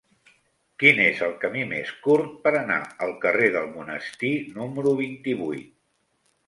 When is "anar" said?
2.63-2.81